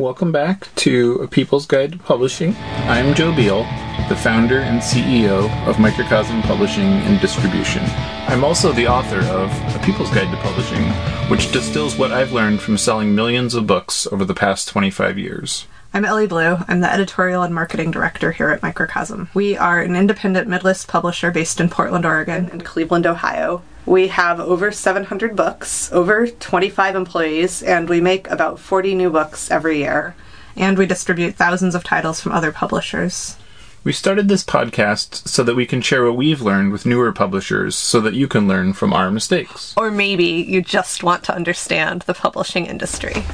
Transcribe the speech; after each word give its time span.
Welcome 0.00 0.32
back 0.32 0.74
to 0.76 1.16
A 1.16 1.28
People's 1.28 1.66
Guide 1.66 1.92
to 1.92 1.98
Publishing. 1.98 2.56
I'm 2.88 3.14
Joe 3.14 3.36
Biel, 3.36 3.64
the 4.08 4.16
founder 4.16 4.60
and 4.60 4.80
CEO 4.80 5.50
of 5.66 5.78
Microcosm 5.78 6.40
Publishing 6.40 6.86
and 6.86 7.20
Distribution. 7.20 7.82
I'm 8.26 8.42
also 8.42 8.72
the 8.72 8.88
author 8.88 9.18
of 9.18 9.50
A 9.76 9.78
People's 9.84 10.08
Guide 10.08 10.30
to 10.30 10.38
Publishing, 10.38 10.84
which 11.28 11.52
distills 11.52 11.98
what 11.98 12.12
I've 12.12 12.32
learned 12.32 12.62
from 12.62 12.78
selling 12.78 13.14
millions 13.14 13.54
of 13.54 13.66
books 13.66 14.06
over 14.06 14.24
the 14.24 14.32
past 14.32 14.68
25 14.68 15.18
years. 15.18 15.66
I'm 15.92 16.06
Elly 16.06 16.26
Blue. 16.26 16.56
I'm 16.66 16.80
the 16.80 16.90
editorial 16.90 17.42
and 17.42 17.54
marketing 17.54 17.90
director 17.90 18.32
here 18.32 18.48
at 18.48 18.62
Microcosm. 18.62 19.28
We 19.34 19.58
are 19.58 19.82
an 19.82 19.96
independent 19.96 20.48
midlist 20.48 20.88
publisher 20.88 21.30
based 21.30 21.60
in 21.60 21.68
Portland, 21.68 22.06
Oregon 22.06 22.48
and 22.50 22.64
Cleveland, 22.64 23.06
Ohio. 23.06 23.62
We 23.90 24.06
have 24.06 24.38
over 24.38 24.70
700 24.70 25.34
books, 25.34 25.90
over 25.90 26.28
25 26.28 26.94
employees, 26.94 27.60
and 27.60 27.88
we 27.88 28.00
make 28.00 28.30
about 28.30 28.60
40 28.60 28.94
new 28.94 29.10
books 29.10 29.50
every 29.50 29.78
year. 29.78 30.14
And 30.54 30.78
we 30.78 30.86
distribute 30.86 31.34
thousands 31.34 31.74
of 31.74 31.82
titles 31.82 32.20
from 32.20 32.30
other 32.30 32.52
publishers. 32.52 33.36
We 33.82 33.92
started 33.92 34.28
this 34.28 34.44
podcast 34.44 35.26
so 35.26 35.42
that 35.42 35.56
we 35.56 35.66
can 35.66 35.82
share 35.82 36.04
what 36.04 36.16
we've 36.16 36.40
learned 36.40 36.70
with 36.70 36.86
newer 36.86 37.10
publishers 37.12 37.74
so 37.74 38.00
that 38.02 38.14
you 38.14 38.28
can 38.28 38.46
learn 38.46 38.74
from 38.74 38.92
our 38.92 39.10
mistakes. 39.10 39.74
Or 39.76 39.90
maybe 39.90 40.24
you 40.24 40.62
just 40.62 41.02
want 41.02 41.24
to 41.24 41.34
understand 41.34 42.02
the 42.02 42.14
publishing 42.14 42.66
industry. 42.66 43.24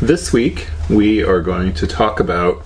This 0.00 0.32
week, 0.32 0.68
we 0.88 1.22
are 1.22 1.42
going 1.42 1.74
to 1.74 1.86
talk 1.86 2.18
about 2.18 2.64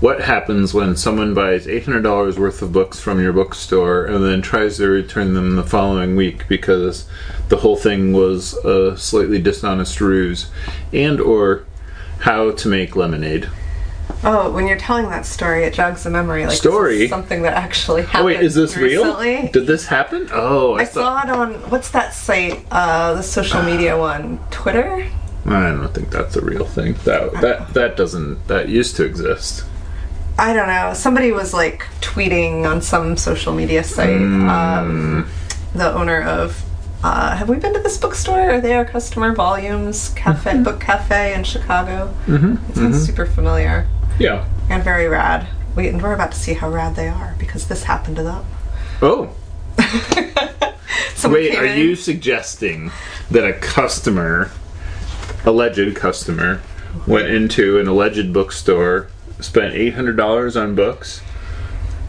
what 0.00 0.20
happens 0.20 0.74
when 0.74 0.94
someone 0.94 1.32
buys 1.32 1.66
$800 1.66 2.38
worth 2.38 2.60
of 2.60 2.72
books 2.72 3.00
from 3.00 3.20
your 3.20 3.32
bookstore 3.32 4.04
and 4.04 4.22
then 4.24 4.42
tries 4.42 4.76
to 4.76 4.88
return 4.88 5.32
them 5.34 5.56
the 5.56 5.62
following 5.62 6.16
week 6.16 6.46
because 6.48 7.08
the 7.48 7.56
whole 7.56 7.76
thing 7.76 8.12
was 8.12 8.54
a 8.58 8.96
slightly 8.96 9.40
dishonest 9.40 10.00
ruse 10.00 10.50
and 10.92 11.20
or 11.20 11.64
how 12.20 12.50
to 12.50 12.68
make 12.68 12.94
lemonade. 12.94 13.48
Oh, 14.22 14.50
when 14.50 14.66
you're 14.66 14.78
telling 14.78 15.08
that 15.10 15.26
story, 15.26 15.64
it 15.64 15.74
jogs 15.74 16.04
the 16.04 16.10
memory. 16.10 16.46
Like 16.46 16.56
Story? 16.56 17.08
something 17.08 17.42
that 17.42 17.54
actually 17.54 18.02
happened. 18.02 18.22
Oh 18.22 18.26
wait, 18.26 18.40
is 18.40 18.54
this 18.54 18.76
recently. 18.76 19.36
real? 19.36 19.50
Did 19.50 19.66
this 19.66 19.86
happen? 19.86 20.28
Oh, 20.32 20.74
I, 20.74 20.80
I 20.80 20.84
saw 20.84 21.22
it 21.22 21.30
on 21.30 21.54
what's 21.70 21.90
that 21.90 22.14
site? 22.14 22.64
Uh, 22.70 23.14
the 23.14 23.22
social 23.22 23.62
media 23.62 23.98
one, 23.98 24.38
Twitter. 24.50 25.06
I 25.44 25.68
don't 25.70 25.94
think 25.94 26.10
that's 26.10 26.34
a 26.36 26.44
real 26.44 26.64
thing. 26.64 26.94
That 27.04 27.32
that 27.40 27.74
that 27.74 27.96
doesn't 27.96 28.48
that 28.48 28.68
used 28.68 28.96
to 28.96 29.04
exist. 29.04 29.64
I 30.38 30.52
don't 30.52 30.68
know. 30.68 30.92
Somebody 30.94 31.32
was 31.32 31.54
like 31.54 31.80
tweeting 32.00 32.68
on 32.70 32.82
some 32.82 33.16
social 33.16 33.54
media 33.54 33.82
site. 33.84 34.18
Hmm. 34.18 34.48
Um, 34.48 35.28
the 35.74 35.92
owner 35.92 36.22
of. 36.22 36.62
Uh, 37.04 37.36
have 37.36 37.48
we 37.48 37.56
been 37.58 37.72
to 37.74 37.80
this 37.80 37.98
bookstore? 37.98 38.38
Are 38.50 38.60
they 38.60 38.74
our 38.74 38.84
customer? 38.84 39.32
Volumes 39.34 40.08
Cafe 40.16 40.50
Mm-hmm. 40.50 40.62
Book 40.64 40.80
Cafe 40.80 41.34
in 41.34 41.44
Chicago. 41.44 42.12
Mm-hmm. 42.26 42.70
It 42.70 42.74
sounds 42.76 43.04
super 43.06 43.26
familiar 43.26 43.86
Yeah. 44.18 44.48
and 44.70 44.82
very 44.82 45.06
rad. 45.06 45.46
We, 45.76 45.88
and 45.88 46.02
we're 46.02 46.14
about 46.14 46.32
to 46.32 46.38
see 46.38 46.54
how 46.54 46.70
rad 46.70 46.96
they 46.96 47.06
are 47.08 47.34
because 47.38 47.68
this 47.68 47.84
happened 47.84 48.16
to 48.16 48.22
them. 48.22 48.44
Oh, 49.02 49.30
wait, 51.28 51.54
are 51.54 51.66
in- 51.66 51.78
you 51.78 51.94
suggesting 51.96 52.90
that 53.30 53.44
a 53.46 53.52
customer, 53.52 54.50
alleged 55.44 55.94
customer, 55.96 56.62
went 57.06 57.28
into 57.28 57.78
an 57.78 57.86
alleged 57.86 58.32
bookstore, 58.32 59.08
spent 59.40 59.74
$800 59.74 60.60
on 60.60 60.74
books, 60.74 61.20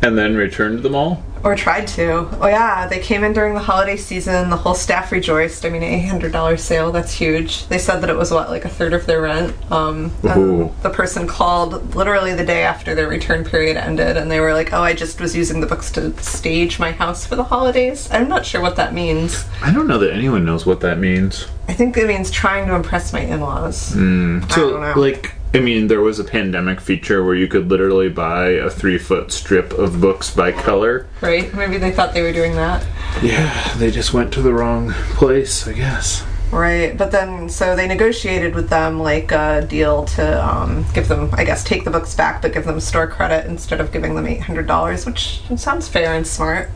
and 0.02 0.18
then 0.18 0.36
returned 0.36 0.84
them 0.84 0.96
all? 0.96 1.24
Or 1.44 1.56
tried 1.56 1.88
to. 1.90 2.28
Oh 2.42 2.48
yeah, 2.48 2.88
they 2.88 3.00
came 3.00 3.24
in 3.24 3.32
during 3.32 3.54
the 3.54 3.60
holiday 3.60 3.96
season. 3.96 4.50
The 4.50 4.58
whole 4.58 4.74
staff 4.74 5.12
rejoiced. 5.12 5.64
I 5.66 5.70
mean, 5.70 5.84
eight 5.84 6.08
hundred 6.08 6.32
dollar 6.32 6.58
sale. 6.58 6.92
That's 6.92 7.14
huge. 7.14 7.68
They 7.68 7.78
said 7.78 8.00
that 8.02 8.10
it 8.10 8.16
was 8.18 8.32
what 8.32 8.50
like 8.50 8.66
a 8.66 8.70
third 8.70 8.92
of 8.94 9.06
their 9.06 9.22
rent. 9.22 9.56
Um, 9.72 10.12
the 10.24 10.90
person 10.92 11.28
called 11.28 11.96
literally 11.96 12.34
the 12.34 12.44
day 12.44 12.64
after 12.64 12.96
their 12.96 13.08
return 13.08 13.46
period 13.46 13.78
ended, 13.78 14.18
and 14.18 14.32
they 14.32 14.40
were 14.40 14.52
like, 14.54 14.74
"Oh, 14.74 14.82
I 14.82 14.94
just 14.94 15.22
was 15.22 15.36
using 15.36 15.62
the 15.62 15.68
books 15.68 15.92
to 15.92 16.12
stage 16.22 16.80
my 16.80 16.92
house 16.92 17.26
for 17.26 17.36
the 17.36 17.44
holidays." 17.44 18.10
I'm 18.12 18.28
not 18.28 18.44
sure 18.44 18.60
what 18.60 18.76
that 18.78 18.94
means. 18.96 19.46
I 19.62 19.72
don't 19.72 19.88
know 19.88 20.00
that 20.00 20.12
anyone 20.14 20.44
knows 20.44 20.66
what 20.66 20.82
that 20.82 20.98
means. 20.98 21.46
I 21.68 21.74
think 21.74 21.96
it 21.98 22.08
means 22.08 22.32
trying 22.32 22.68
to 22.68 22.74
impress 22.76 23.14
my 23.14 23.22
in-laws. 23.22 23.78
So, 23.78 23.98
don't 24.00 24.82
know. 24.82 24.94
like, 24.98 25.36
I 25.54 25.60
mean, 25.60 25.88
there 25.88 26.02
was 26.02 26.20
a 26.20 26.24
pandemic 26.24 26.82
feature 26.82 27.24
where 27.24 27.36
you 27.36 27.48
could 27.48 27.70
literally 27.70 28.10
buy 28.10 28.50
a 28.50 28.70
three 28.70 28.98
foot 28.98 29.32
strip 29.32 29.74
of 29.74 30.02
books 30.02 30.34
by 30.34 30.52
color. 30.52 31.08
Right? 31.22 31.54
Maybe 31.54 31.78
they 31.78 31.92
thought 31.92 32.14
they 32.14 32.22
were 32.22 32.34
doing 32.34 32.56
that. 32.56 32.86
Yeah, 33.24 33.74
they 33.78 33.90
just 33.90 34.14
went 34.14 34.34
to 34.34 34.42
the 34.42 34.54
wrong 34.54 34.92
place, 35.16 35.68
I 35.68 35.74
guess. 35.74 36.26
Right, 36.52 36.98
but 36.98 37.12
then 37.12 37.50
so 37.50 37.76
they 37.76 37.88
negotiated 37.88 38.56
with 38.56 38.70
them 38.70 39.00
like 39.00 39.32
a 39.32 39.66
deal 39.68 40.06
to 40.06 40.48
um, 40.48 40.86
give 40.94 41.10
them, 41.10 41.30
I 41.34 41.44
guess, 41.44 41.64
take 41.64 41.84
the 41.84 41.92
books 41.92 42.16
back, 42.16 42.42
but 42.42 42.54
give 42.54 42.66
them 42.66 42.80
store 42.80 43.08
credit 43.08 43.46
instead 43.48 43.82
of 43.82 43.92
giving 43.92 44.16
them 44.16 44.26
eight 44.26 44.42
hundred 44.42 44.66
dollars, 44.66 45.06
which 45.06 45.42
sounds 45.58 45.90
fair 45.90 46.14
and 46.14 46.26
smart. 46.26 46.70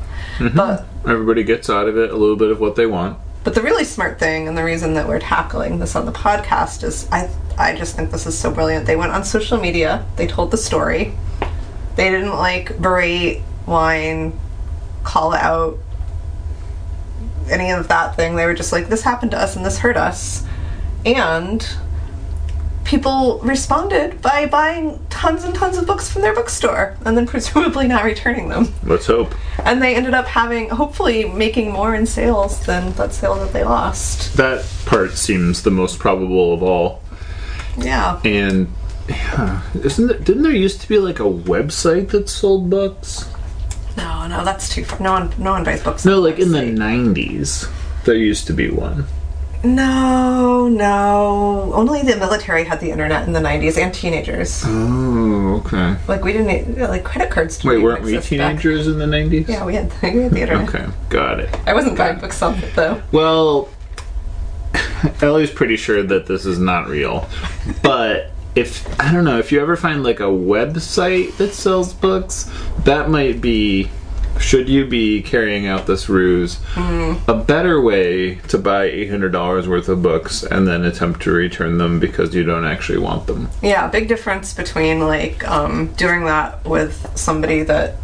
But 0.53 0.87
Everybody 1.07 1.43
gets 1.43 1.69
out 1.69 1.87
of 1.87 1.97
it 1.97 2.11
a 2.11 2.17
little 2.17 2.35
bit 2.35 2.51
of 2.51 2.59
what 2.59 2.75
they 2.75 2.85
want. 2.85 3.17
But 3.43 3.55
the 3.55 3.61
really 3.61 3.83
smart 3.83 4.19
thing, 4.19 4.47
and 4.47 4.57
the 4.57 4.63
reason 4.63 4.93
that 4.93 5.07
we're 5.07 5.19
tackling 5.19 5.79
this 5.79 5.95
on 5.95 6.05
the 6.05 6.11
podcast 6.11 6.83
is, 6.83 7.07
I 7.11 7.29
I 7.57 7.75
just 7.75 7.95
think 7.95 8.11
this 8.11 8.25
is 8.25 8.37
so 8.37 8.51
brilliant. 8.51 8.85
They 8.85 8.95
went 8.95 9.11
on 9.11 9.23
social 9.23 9.59
media, 9.59 10.05
they 10.15 10.27
told 10.27 10.51
the 10.51 10.57
story, 10.57 11.13
they 11.95 12.09
didn't 12.09 12.33
like 12.33 12.77
berate, 12.79 13.41
whine, 13.65 14.39
call 15.03 15.33
out 15.33 15.77
any 17.49 17.71
of 17.71 17.87
that 17.89 18.15
thing. 18.15 18.35
They 18.35 18.45
were 18.45 18.53
just 18.53 18.71
like, 18.71 18.87
this 18.87 19.01
happened 19.01 19.31
to 19.31 19.39
us 19.39 19.55
and 19.55 19.65
this 19.65 19.79
hurt 19.79 19.97
us. 19.97 20.45
And 21.05 21.67
people 22.91 23.39
responded 23.39 24.21
by 24.21 24.45
buying 24.45 24.99
tons 25.09 25.45
and 25.45 25.55
tons 25.55 25.77
of 25.77 25.87
books 25.87 26.11
from 26.11 26.21
their 26.21 26.35
bookstore 26.35 26.97
and 27.05 27.15
then 27.15 27.25
presumably 27.33 27.87
not 27.87 28.03
returning 28.03 28.49
them. 28.49 28.67
Let's 28.83 29.07
hope. 29.07 29.33
And 29.63 29.81
they 29.81 29.95
ended 29.95 30.13
up 30.13 30.27
having, 30.27 30.67
hopefully, 30.67 31.23
making 31.23 31.71
more 31.71 31.95
in 31.95 32.05
sales 32.05 32.63
than 32.65 32.91
that 32.93 33.13
sale 33.13 33.35
that 33.35 33.53
they 33.53 33.63
lost. 33.63 34.35
That 34.35 34.65
part 34.85 35.11
seems 35.11 35.63
the 35.63 35.71
most 35.71 35.99
probable 35.99 36.53
of 36.53 36.61
all. 36.61 37.01
Yeah. 37.77 38.19
And 38.25 38.67
yeah, 39.07 39.61
isn't 39.73 40.07
there, 40.07 40.19
didn't 40.19 40.43
there 40.43 40.51
used 40.51 40.81
to 40.81 40.89
be 40.89 40.99
like 40.99 41.21
a 41.21 41.23
website 41.23 42.09
that 42.09 42.27
sold 42.27 42.69
books? 42.69 43.29
No, 43.95 44.27
no, 44.27 44.43
that's 44.43 44.67
too. 44.67 44.85
No 44.99 45.13
one, 45.13 45.33
no 45.37 45.51
one 45.51 45.63
buys 45.63 45.81
books. 45.81 46.03
No, 46.03 46.19
like 46.19 46.39
in 46.39 46.51
the 46.51 46.59
'90s, 46.59 47.69
there 48.05 48.15
used 48.15 48.47
to 48.47 48.53
be 48.53 48.69
one. 48.69 49.05
No, 49.63 50.67
no. 50.67 51.71
Only 51.73 52.01
the 52.01 52.15
military 52.17 52.63
had 52.63 52.79
the 52.79 52.89
internet 52.91 53.27
in 53.27 53.33
the 53.33 53.39
'90s 53.39 53.77
and 53.77 53.93
teenagers. 53.93 54.63
Oh, 54.65 55.61
okay. 55.65 55.95
Like 56.07 56.23
we 56.23 56.33
didn't 56.33 56.47
need, 56.47 56.81
like 56.81 57.03
credit 57.03 57.29
cards. 57.29 57.63
Wait, 57.63 57.77
weren't 57.81 58.01
we 58.03 58.15
exist 58.17 58.31
back- 58.37 58.59
teenagers 58.59 58.87
in 58.87 58.97
the 58.97 59.05
'90s? 59.05 59.47
Yeah, 59.47 59.63
we 59.65 59.75
had, 59.75 59.91
we 60.01 60.21
had 60.23 60.31
the 60.31 60.41
internet. 60.41 60.67
Okay, 60.73 60.87
got 61.09 61.39
it. 61.39 61.49
I 61.67 61.73
wasn't 61.73 61.97
buying 61.97 62.19
books 62.19 62.41
on 62.41 62.55
it 62.55 62.73
though. 62.75 63.01
Well, 63.11 63.69
Elly's 65.21 65.51
pretty 65.51 65.77
sure 65.77 66.01
that 66.03 66.25
this 66.25 66.45
is 66.45 66.57
not 66.59 66.87
real, 66.87 67.27
but 67.83 68.31
if 68.55 68.99
I 68.99 69.11
don't 69.13 69.25
know 69.25 69.37
if 69.37 69.51
you 69.51 69.61
ever 69.61 69.75
find 69.75 70.03
like 70.03 70.19
a 70.19 70.23
website 70.23 71.37
that 71.37 71.53
sells 71.53 71.93
books, 71.93 72.49
that 72.83 73.09
might 73.09 73.41
be. 73.41 73.89
Should 74.39 74.69
you 74.69 74.85
be 74.85 75.21
carrying 75.21 75.67
out 75.67 75.87
this 75.87 76.09
ruse, 76.09 76.59
a 76.75 77.43
better 77.45 77.79
way 77.81 78.35
to 78.47 78.57
buy 78.57 78.85
eight 78.85 79.09
hundred 79.09 79.31
dollars 79.31 79.67
worth 79.67 79.87
of 79.89 80.01
books 80.01 80.43
and 80.43 80.67
then 80.67 80.83
attempt 80.83 81.21
to 81.23 81.31
return 81.31 81.77
them 81.77 81.99
because 81.99 82.33
you 82.33 82.43
don't 82.43 82.65
actually 82.65 82.97
want 82.97 83.27
them? 83.27 83.49
Yeah, 83.61 83.87
big 83.87 84.07
difference 84.07 84.53
between 84.53 84.99
like 84.99 85.47
um, 85.47 85.93
doing 85.93 86.25
that 86.25 86.65
with 86.65 87.11
somebody 87.15 87.63
that 87.63 87.95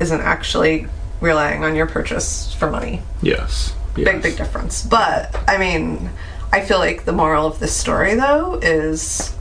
isn't 0.00 0.20
actually 0.20 0.86
relying 1.20 1.64
on 1.64 1.74
your 1.74 1.86
purchase 1.86 2.54
for 2.54 2.70
money. 2.70 3.02
Yes. 3.22 3.74
yes. 3.96 4.12
Big, 4.12 4.22
big 4.22 4.36
difference. 4.36 4.84
But 4.84 5.36
I 5.48 5.58
mean, 5.58 6.10
I 6.52 6.60
feel 6.60 6.78
like 6.78 7.04
the 7.04 7.12
moral 7.12 7.46
of 7.46 7.58
this 7.58 7.74
story 7.74 8.14
though 8.14 8.54
is, 8.62 9.34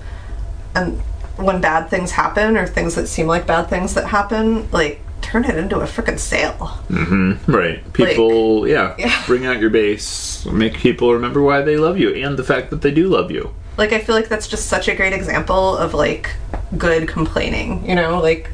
and 0.76 1.02
when 1.38 1.62
bad 1.62 1.90
things 1.90 2.12
happen 2.12 2.58
or 2.58 2.66
things 2.66 2.96
that 2.96 3.08
seem 3.08 3.28
like 3.28 3.46
bad 3.46 3.70
things 3.70 3.94
that 3.94 4.08
happen, 4.08 4.70
like 4.72 5.02
turn 5.28 5.44
it 5.44 5.58
into 5.58 5.80
a 5.80 5.84
freaking 5.84 6.18
sale. 6.18 6.80
Mm-hmm. 6.90 7.52
Right. 7.52 7.94
People, 7.94 8.66
yeah, 8.66 8.96
Yeah. 8.98 9.24
Bring 9.26 9.46
out 9.46 9.60
your 9.60 9.70
base. 9.70 10.46
Make 10.46 10.76
people 10.76 11.14
remember 11.14 11.42
why 11.42 11.62
they 11.62 11.76
love 11.76 11.98
you 12.00 12.14
and 12.16 12.40
the 12.40 12.44
fact 12.44 12.70
that 12.70 12.82
they 12.82 12.92
do 12.92 13.10
love 13.10 13.30
you. 13.30 13.54
Like 13.76 13.92
I 13.92 14.00
feel 14.00 14.16
like 14.16 14.30
that's 14.30 14.48
just 14.48 14.68
such 14.68 14.88
a 14.88 14.96
great 14.96 15.14
example 15.14 15.78
of 15.78 15.94
like 15.94 16.32
good 16.78 17.08
complaining, 17.10 17.88
you 17.88 17.94
know, 17.94 18.22
like 18.22 18.52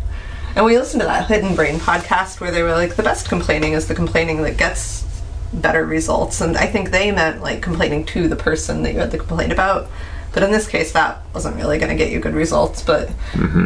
and 0.56 0.66
we 0.66 0.78
listened 0.78 1.02
to 1.02 1.08
that 1.08 1.28
Hidden 1.28 1.56
Brain 1.56 1.80
podcast 1.80 2.42
where 2.42 2.52
they 2.52 2.64
were 2.64 2.74
like 2.74 2.96
the 2.96 3.04
best 3.04 3.30
complaining 3.30 3.74
is 3.74 3.88
the 3.88 3.96
complaining 3.96 4.42
that 4.44 4.58
gets 4.58 5.06
better 5.54 5.86
results 5.86 6.42
and 6.42 6.58
I 6.58 6.66
think 6.66 6.90
they 6.90 7.12
meant 7.12 7.42
like 7.42 7.62
complaining 7.62 8.06
to 8.08 8.28
the 8.28 8.36
person 8.36 8.82
that 8.84 8.94
you 8.94 9.00
had 9.00 9.12
the 9.12 9.20
complaint 9.20 9.52
about. 9.52 9.88
But 10.34 10.44
in 10.44 10.52
this 10.52 10.68
case 10.68 10.92
that 10.94 11.22
wasn't 11.34 11.56
really 11.58 11.78
going 11.78 11.90
to 11.90 11.96
get 11.96 12.12
you 12.12 12.20
good 12.20 12.34
results, 12.34 12.82
but 12.82 13.10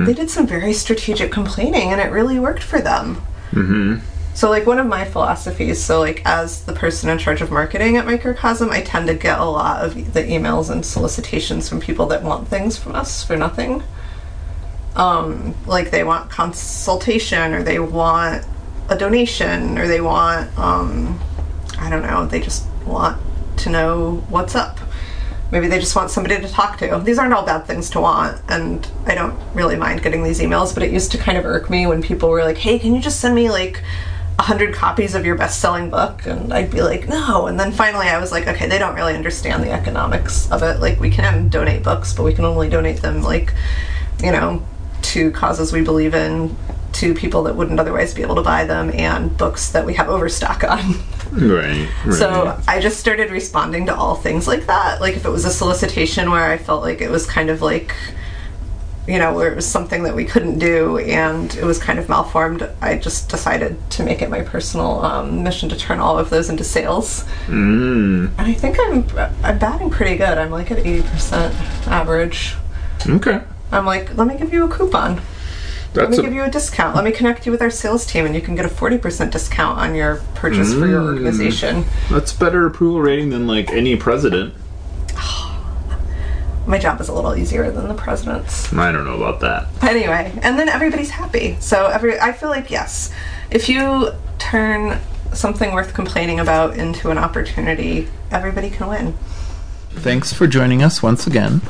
they 0.06 0.14
did 0.14 0.30
some 0.30 0.46
very 0.46 0.74
strategic 0.74 1.32
complaining 1.32 1.92
and 1.92 2.02
it 2.02 2.12
really 2.12 2.40
worked 2.40 2.64
for 2.64 2.82
them. 2.82 3.22
So, 4.34 4.52
like, 4.52 4.68
one 4.68 4.78
of 4.78 4.86
my 4.86 5.04
philosophies, 5.04 5.84
so, 5.84 6.00
like, 6.00 6.22
as 6.24 6.64
the 6.66 6.74
person 6.74 7.10
in 7.10 7.18
charge 7.18 7.42
of 7.42 7.50
marketing 7.50 7.98
at 7.98 8.06
Microcosm, 8.06 8.70
I 8.70 8.82
tend 8.82 9.08
to 9.08 9.16
get 9.16 9.40
a 9.40 9.46
lot 9.46 9.84
of 9.84 10.14
the 10.14 10.22
emails 10.22 10.70
and 10.70 10.86
solicitations 10.86 11.68
from 11.68 11.80
people 11.80 12.06
that 12.08 12.22
want 12.22 12.48
things 12.48 12.78
from 12.78 12.94
us 12.94 13.24
for 13.24 13.36
nothing. 13.36 13.82
Um, 14.96 15.56
like, 15.66 15.90
they 15.90 16.04
want 16.04 16.30
consultation, 16.30 17.56
or 17.56 17.64
they 17.64 17.80
want 17.80 18.46
a 18.90 18.96
donation, 18.96 19.80
or 19.80 19.88
they 19.88 20.02
want, 20.02 20.56
um, 20.60 21.20
I 21.80 21.90
don't 21.90 22.04
know, 22.04 22.28
they 22.28 22.40
just 22.40 22.68
want 22.86 23.20
to 23.58 23.72
know 23.72 24.24
what's 24.30 24.54
up. 24.54 24.78
Maybe 25.52 25.68
they 25.68 25.80
just 25.80 25.96
want 25.96 26.12
somebody 26.12 26.40
to 26.42 26.48
talk 26.48 26.78
to. 26.80 27.00
These 27.04 27.18
aren't 27.18 27.34
all 27.34 27.46
bad 27.46 27.66
things 27.66 27.90
to 27.92 28.02
want, 28.02 28.42
and 28.50 28.86
I 29.06 29.16
don't 29.16 29.38
really 29.54 29.78
mind 29.78 30.04
getting 30.04 30.24
these 30.24 30.40
emails, 30.40 30.74
but 30.74 30.84
it 30.84 30.92
used 30.92 31.12
to 31.14 31.18
kind 31.18 31.38
of 31.38 31.46
irk 31.46 31.70
me 31.70 31.88
when 31.88 32.02
people 32.02 32.30
were 32.30 32.44
like, 32.44 32.58
hey, 32.58 32.78
can 32.78 32.94
you 32.94 33.02
just 33.02 33.20
send 33.22 33.34
me 33.34 33.50
like 33.50 33.82
a 34.40 34.44
hundred 34.44 34.74
copies 34.76 35.16
of 35.16 35.26
your 35.26 35.36
best 35.36 35.62
selling 35.62 35.90
book? 35.90 36.26
And 36.26 36.54
I'd 36.54 36.70
be 36.70 36.82
like, 36.82 37.08
no. 37.08 37.48
And 37.48 37.58
then 37.58 37.72
finally 37.72 38.08
I 38.08 38.20
was 38.20 38.32
like, 38.32 38.48
okay, 38.48 38.68
they 38.68 38.78
don't 38.78 38.96
really 38.96 39.16
understand 39.16 39.64
the 39.64 39.72
economics 39.72 40.52
of 40.52 40.64
it. 40.64 40.82
Like, 40.82 41.00
we 41.00 41.10
can 41.10 41.48
donate 41.48 41.82
books, 41.82 42.14
but 42.14 42.24
we 42.24 42.34
can 42.34 42.44
only 42.44 42.70
donate 42.70 43.02
them, 43.02 43.22
like, 43.22 43.54
you 44.22 44.32
know, 44.32 44.66
to 45.02 45.32
causes 45.32 45.72
we 45.72 45.82
believe 45.82 46.14
in, 46.14 46.58
to 46.94 47.14
people 47.14 47.44
that 47.44 47.56
wouldn't 47.56 47.80
otherwise 47.80 48.14
be 48.14 48.22
able 48.22 48.36
to 48.36 48.42
buy 48.42 48.66
them, 48.66 48.92
and 48.94 49.38
books 49.38 49.70
that 49.70 49.86
we 49.86 49.94
have 49.94 50.10
overstock 50.10 50.64
on. 50.64 50.96
Right. 51.32 51.90
right. 52.06 52.14
So 52.14 52.62
I 52.68 52.80
just 52.80 53.00
started 53.00 53.32
responding 53.32 53.86
to 53.88 53.96
all 53.96 54.16
things 54.16 54.48
like 54.48 54.66
that. 54.68 55.02
Like 55.02 55.16
if 55.16 55.26
it 55.26 55.30
was 55.30 55.46
a 55.46 55.52
solicitation 55.52 56.32
where 56.32 56.52
I 56.52 56.58
felt 56.58 56.82
like 56.84 57.02
it 57.02 57.10
was 57.10 57.26
kind 57.26 57.50
of 57.50 57.62
like, 57.62 57.96
you 59.08 59.18
know, 59.20 59.34
where 59.34 59.52
it 59.52 59.56
was 59.56 59.66
something 59.66 60.04
that 60.04 60.16
we 60.16 60.26
couldn't 60.26 60.60
do 60.60 60.98
and 60.98 61.54
it 61.56 61.64
was 61.64 61.80
kind 61.80 61.98
of 61.98 62.10
malformed, 62.10 62.70
I 62.82 62.98
just 62.98 63.30
decided 63.30 63.78
to 63.92 64.04
make 64.04 64.22
it 64.22 64.30
my 64.30 64.42
personal 64.42 65.04
um, 65.06 65.44
mission 65.44 65.70
to 65.70 65.78
turn 65.78 66.00
all 66.00 66.20
of 66.20 66.30
those 66.30 66.50
into 66.50 66.64
sales. 66.64 67.24
Mm. 67.46 68.32
And 68.38 68.42
I 68.42 68.54
think 68.54 68.78
I'm 68.80 69.08
I'm 69.44 69.60
batting 69.60 69.90
pretty 69.90 70.18
good. 70.18 70.38
I'm 70.38 70.52
like 70.52 70.72
at 70.72 70.80
eighty 70.80 71.04
percent 71.04 71.54
average. 71.88 72.56
Okay. 73.08 73.42
I'm 73.72 73.86
like, 73.86 74.16
let 74.18 74.28
me 74.28 74.38
give 74.38 74.54
you 74.54 74.66
a 74.66 74.70
coupon. 74.70 75.22
Let 75.98 76.10
That's 76.10 76.20
me 76.20 76.26
give 76.26 76.34
you 76.34 76.44
a 76.44 76.50
discount. 76.50 76.96
Let 76.96 77.04
me 77.04 77.12
connect 77.12 77.48
you 77.48 77.52
with 77.52 77.62
our 77.62 77.72
sales 77.72 78.06
team, 78.06 78.26
and 78.28 78.36
you 78.36 78.42
can 78.42 78.54
get 78.56 78.66
a 78.66 78.70
forty 78.70 79.00
percent 79.00 79.32
discount 79.32 79.80
on 79.80 79.96
your 79.96 80.18
purchase 80.36 80.72
for 80.74 80.86
your 80.86 81.02
Mm. 81.02 81.06
organization. 81.08 81.86
that's 82.12 82.32
better 82.34 82.68
approval 82.68 83.02
rating 83.02 83.32
than 83.32 83.48
like 83.48 83.72
any 83.72 83.96
president. 83.96 84.54
My 86.68 86.78
job 86.78 87.02
is 87.02 87.08
a 87.10 87.14
little 87.14 87.36
easier 87.36 87.72
than 87.72 87.88
the 87.88 87.94
president's. 87.96 88.72
I 88.74 88.92
don't 88.92 89.06
know 89.06 89.16
about 89.16 89.40
that. 89.40 89.68
Anyway, 89.82 90.38
and 90.44 90.60
then 90.60 90.70
everybody's 90.70 91.10
happy. 91.12 91.58
So 91.60 91.88
every 91.88 92.20
I 92.20 92.32
feel 92.32 92.50
like 92.50 92.70
yes, 92.70 93.12
if 93.50 93.68
you 93.68 94.10
turn 94.38 95.00
something 95.34 95.74
worth 95.74 95.94
complaining 95.96 96.40
about 96.40 96.78
into 96.78 97.10
an 97.10 97.18
opportunity, 97.18 98.08
everybody 98.32 98.70
can 98.70 98.88
win. 98.88 99.18
Thanks 99.94 100.32
for 100.32 100.46
joining 100.46 100.84
us 100.84 101.02
once 101.02 101.26
again. 101.26 101.62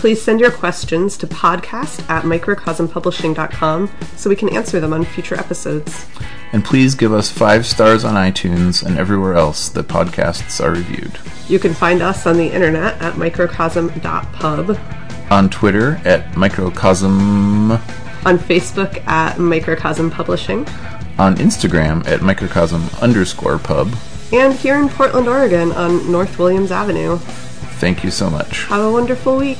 Please 0.00 0.22
send 0.22 0.40
your 0.40 0.50
questions 0.50 1.18
to 1.18 1.26
podcast 1.26 2.08
at 2.08 2.24
microcosmpublishing.com 2.24 3.90
so 4.16 4.30
we 4.30 4.36
can 4.36 4.48
answer 4.56 4.80
them 4.80 4.94
on 4.94 5.04
future 5.04 5.34
episodes. 5.38 6.06
And 6.54 6.64
please 6.64 6.94
give 6.94 7.12
us 7.12 7.30
five 7.30 7.66
stars 7.66 8.02
on 8.02 8.14
iTunes 8.14 8.82
and 8.82 8.96
everywhere 8.98 9.34
else 9.34 9.68
that 9.68 9.88
podcasts 9.88 10.64
are 10.64 10.70
reviewed. 10.70 11.18
You 11.48 11.58
can 11.58 11.74
find 11.74 12.00
us 12.00 12.26
on 12.26 12.38
the 12.38 12.46
internet 12.50 13.00
at 13.02 13.18
microcosm.pub, 13.18 14.78
On 15.30 15.50
Twitter 15.50 16.00
at 16.06 16.34
microcosm, 16.34 17.72
on 17.72 18.38
Facebook 18.38 19.06
at 19.06 19.38
Microcosm 19.38 20.10
Publishing, 20.10 20.66
on 21.18 21.36
Instagram 21.36 22.06
at 22.06 22.22
microcosm 22.22 22.88
underscore 23.02 23.58
pub. 23.58 23.94
and 24.32 24.54
here 24.54 24.76
in 24.80 24.88
Portland, 24.88 25.28
Oregon 25.28 25.72
on 25.72 26.10
North 26.10 26.38
Williams 26.38 26.72
Avenue. 26.72 27.18
Thank 27.18 28.02
you 28.02 28.10
so 28.10 28.30
much. 28.30 28.64
Have 28.64 28.82
a 28.82 28.90
wonderful 28.90 29.36
week. 29.36 29.58